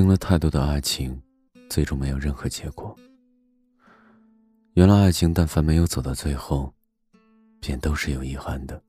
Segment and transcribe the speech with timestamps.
[0.00, 1.20] 听了太多的爱情，
[1.68, 2.98] 最终没有任何结果。
[4.72, 6.72] 原来爱情，但凡没有走到最后，
[7.60, 8.82] 便都是有遗憾的。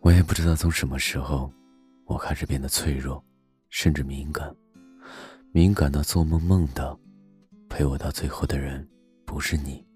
[0.00, 1.52] 我也不知道从什么时候，
[2.06, 3.22] 我开始变得脆弱，
[3.68, 4.56] 甚至敏感，
[5.52, 6.98] 敏感到做梦梦到
[7.68, 8.88] 陪我到最后的人
[9.26, 9.86] 不是你，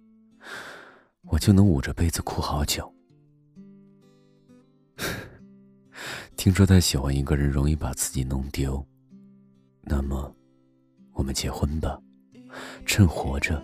[1.23, 2.95] 我就能捂着被子哭好久。
[6.37, 8.87] 听说太喜欢一个人容易把自己弄丢，
[9.83, 10.35] 那么，
[11.13, 11.99] 我们结婚吧，
[12.87, 13.63] 趁活着，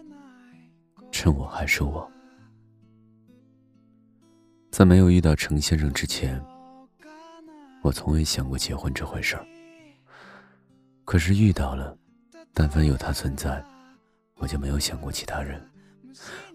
[1.12, 2.10] 趁我还是我。
[4.70, 6.42] 在没有遇到程先生之前，
[7.82, 9.46] 我从未想过结婚这回事儿。
[11.04, 11.96] 可是遇到了，
[12.52, 13.64] 但凡有他存在，
[14.36, 15.60] 我就没有想过其他人。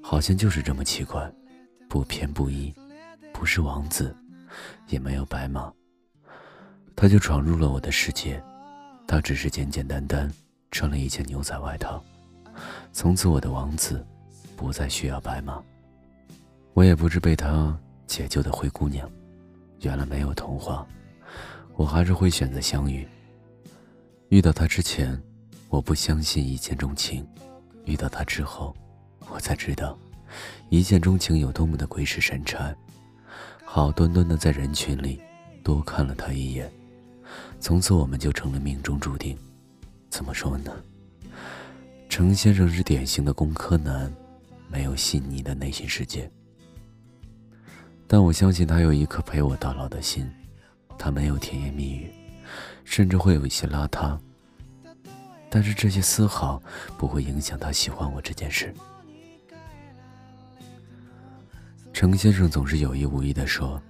[0.03, 1.31] 好像就是这么奇怪，
[1.87, 2.73] 不偏不倚，
[3.31, 4.15] 不是王子，
[4.87, 5.71] 也没有白马。
[6.95, 8.43] 他就闯入了我的世界，
[9.11, 10.31] 他只是简简单单
[10.71, 12.01] 穿了一件牛仔外套。
[12.93, 14.05] 从此，我的王子
[14.55, 15.61] 不再需要白马。
[16.73, 17.77] 我也不是被他
[18.07, 19.11] 解救的灰姑娘。
[19.81, 20.87] 原来没有童话，
[21.75, 23.05] 我还是会选择相遇。
[24.29, 25.21] 遇到他之前，
[25.67, 27.21] 我不相信一见钟情；
[27.83, 28.73] 遇到他之后，
[29.29, 29.99] 我才知道
[30.69, 32.73] 一见钟情有多么的鬼使神差。
[33.65, 35.19] 好端端的在人群里
[35.65, 36.71] 多看了他一眼。
[37.61, 39.37] 从此我们就成了命中注定。
[40.09, 40.71] 怎么说呢？
[42.09, 44.11] 程先生是典型的工科男，
[44.67, 46.29] 没有细腻的内心世界。
[48.07, 50.29] 但我相信他有一颗陪我到老的心。
[50.97, 52.11] 他没有甜言蜜语，
[52.83, 54.17] 甚至会有一些邋遢。
[55.49, 56.61] 但是这些丝毫
[56.97, 58.73] 不会影响他喜欢我这件事。
[61.93, 63.81] 程先生总是有意无意的说：“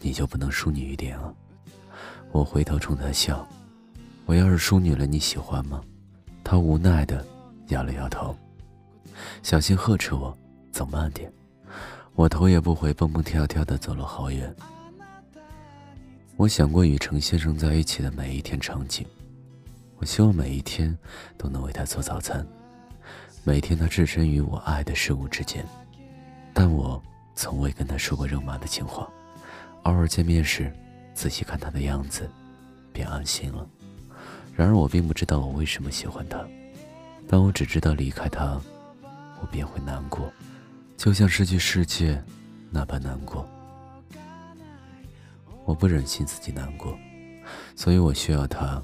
[0.00, 1.32] 你就不能淑女一点啊？”
[2.34, 3.46] 我回头冲他笑，
[4.26, 5.80] 我要是淑女了，你喜欢吗？
[6.42, 7.24] 他无奈的
[7.68, 8.36] 摇了摇头，
[9.44, 10.36] 小心呵斥我
[10.72, 11.32] 走慢点。
[12.16, 14.52] 我头也不回，蹦蹦跳跳的走了好远。
[16.36, 19.06] 我想过与程先生在一起的每一天场景，
[19.98, 20.98] 我希望每一天
[21.38, 22.44] 都能为他做早餐，
[23.44, 25.64] 每天他置身于我爱的事物之间，
[26.52, 27.00] 但我
[27.36, 29.08] 从未跟他说过肉麻的情话，
[29.84, 30.74] 偶尔见面时。
[31.14, 32.28] 仔细看他的样子，
[32.92, 33.66] 便安心了。
[34.54, 36.44] 然而我并不知道我为什么喜欢他，
[37.28, 38.60] 但我只知道离开他，
[39.40, 40.32] 我便会难过，
[40.96, 42.22] 就像失去世界
[42.70, 43.48] 那般难过。
[45.64, 46.96] 我不忍心自己难过，
[47.74, 48.82] 所以我需要他，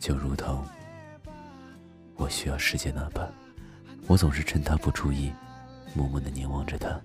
[0.00, 0.64] 就如同
[2.16, 3.30] 我需要世界那般。
[4.06, 5.30] 我总是趁他不注意，
[5.94, 7.00] 默默的凝望着他，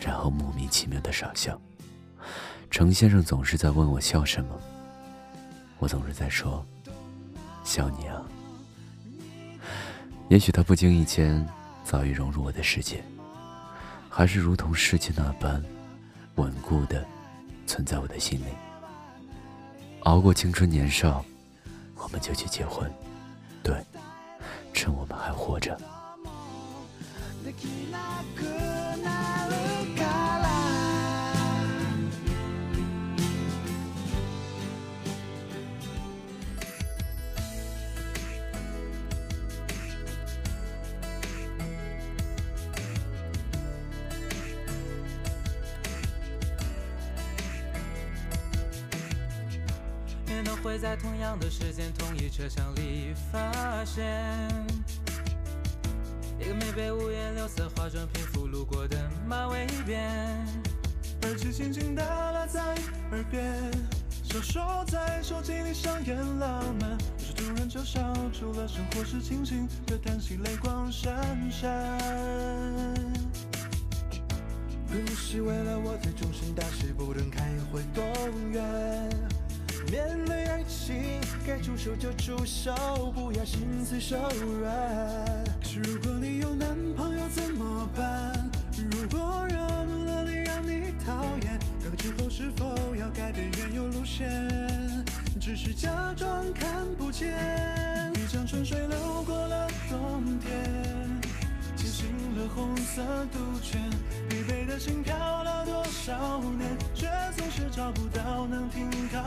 [0.00, 1.60] 然后莫名其妙的傻笑。
[2.70, 4.60] 程先生总是在问我笑什么，
[5.78, 6.64] 我总是在说
[7.64, 8.20] ：“笑你啊。”
[10.28, 11.46] 也许他不经意间
[11.84, 13.02] 早已融入我的世界，
[14.10, 15.62] 还是如同世界那般
[16.34, 17.06] 稳固的
[17.66, 18.46] 存在我的心里。
[20.00, 21.24] 熬过青春年少，
[21.96, 22.92] 我们就去结婚，
[23.62, 23.74] 对，
[24.72, 25.80] 趁我们还活着。
[50.44, 54.04] 都会在同样的时间，同一车厢里发现
[56.38, 59.98] 一个没被五颜六色化妆品俘虏过的马尾辫，
[61.22, 62.60] 耳机轻轻地拉在
[63.10, 63.70] 耳边，
[64.22, 71.14] 小手在手机里上演浪漫，可是突然就笑出了声，或是清醒的叹息，泪光闪
[71.50, 71.98] 闪。
[74.88, 77.42] 不是为了我在终身大事不论开
[77.72, 78.04] 会多
[78.50, 79.35] 远。
[81.86, 84.16] 面对爱情，该出手就出手，不要心慈手
[84.60, 85.44] 软。
[85.84, 88.50] 如果你有男朋友怎么办？
[88.90, 94.26] 如果惹怒了你，让你讨厌，可之后是否要改变原有路线？
[95.40, 97.32] 只是假装看不见，
[98.14, 100.50] 一江春水流过了冬天。
[101.76, 102.06] 清醒
[102.36, 103.80] 了红色杜鹃，
[104.28, 107.06] 疲惫的心跳了多少年，却
[107.36, 109.25] 总是找不到能停靠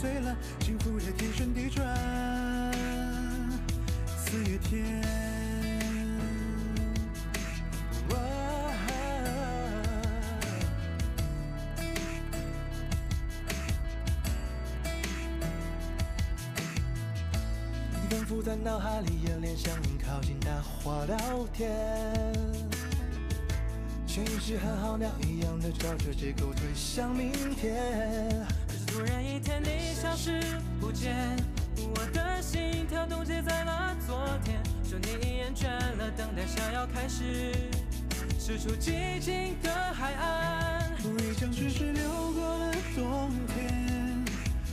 [0.00, 1.86] 醉了，幸福也天旋地转。
[4.16, 5.16] 四月天。
[18.28, 21.16] 浮在脑海里，眼帘向你靠近，大话聊
[21.52, 21.70] 天，
[24.04, 28.44] 潜意识和好鸟一样的朝着结构推向明天。
[28.96, 30.40] 突然一天你消失
[30.80, 31.14] 不见，
[31.76, 34.58] 我的心跳冻结在了昨天。
[34.82, 37.52] 说你厌倦了等待，想要开始
[38.40, 40.90] 驶出寂静的海岸。
[41.04, 44.24] 一江春水流过了冬天，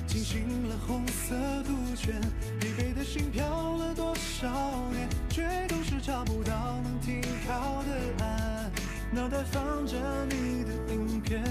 [0.08, 2.16] 惊醒了红色杜鹃。
[2.62, 4.48] 疲惫的心飘了多少
[4.94, 8.72] 年，却总是找不到能停靠的岸。
[9.12, 9.98] 脑袋放着
[10.30, 11.44] 你的影片，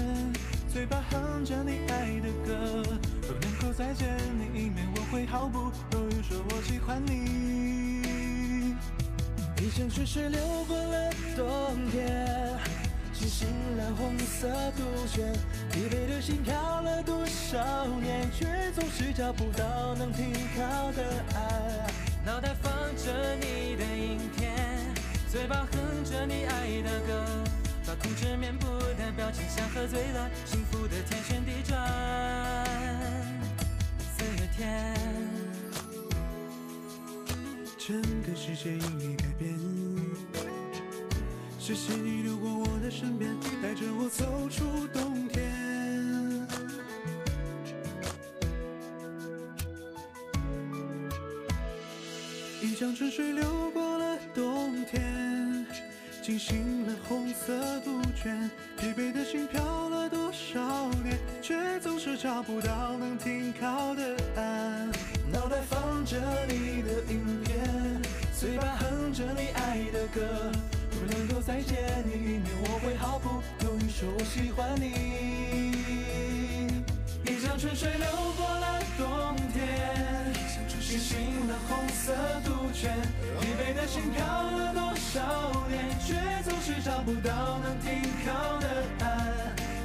[0.73, 2.83] 嘴巴哼着你爱的歌。
[3.21, 8.73] 若能够再见你一面，我会毫不犹豫说我喜欢你。
[9.61, 12.57] 一江春水流过了冬天，
[13.13, 13.47] 惊醒
[13.77, 14.83] 了红色杜
[15.15, 15.31] 鹃。
[15.71, 21.03] 疲惫的心飘了多少年，却总是找不到能停靠的
[21.35, 22.25] 岸。
[22.25, 24.51] 脑袋放着你的影片，
[25.31, 27.23] 嘴巴哼着你爱的歌，
[27.85, 28.65] 把控制面部
[28.97, 30.29] 的表情，像喝醉了，
[38.63, 39.53] 个世界因你改变。
[41.59, 45.51] 谢谢你路过我的身边，带着我走出冬天。
[52.61, 55.65] 一江春水流过了冬天，
[56.21, 58.49] 惊醒了红色杜鹃。
[58.77, 64.89] 疲惫的心飘了多少年，却总是找不到能停靠的岸。
[65.31, 66.17] 脑袋放着
[66.47, 67.42] 你的影片，嘴巴哼
[69.13, 70.21] 着你爱的歌。
[70.91, 73.29] 如果能够再见你一面，我会毫不
[73.63, 74.89] 犹豫说我喜欢你。
[77.23, 80.33] 一江春水流过了冬天，
[80.67, 82.11] 惊醒了红色
[82.43, 82.91] 杜鹃。
[83.39, 85.21] 疲惫的心飘了多少
[85.69, 88.67] 年，却总是找不到能停靠的
[88.99, 89.05] 岸。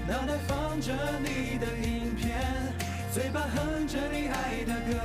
[0.09, 2.41] 脑袋放着你的影片，
[3.13, 4.97] 嘴巴哼着你爱的歌，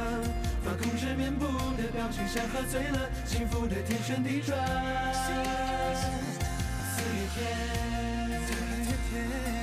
[0.63, 1.45] 把控制面部
[1.75, 4.57] 的表情，像喝醉了，幸福的天旋地转。
[5.13, 9.62] 四月天，四月天。